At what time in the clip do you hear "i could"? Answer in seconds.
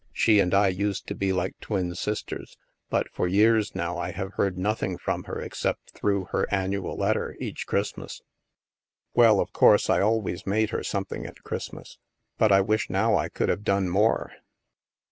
13.15-13.49